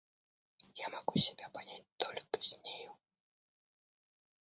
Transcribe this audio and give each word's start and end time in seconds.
Я 0.79 0.89
могу 0.89 1.17
себя 1.19 1.47
понять 1.53 1.85
только 1.99 2.41
с 2.41 2.57
нею. 2.63 2.97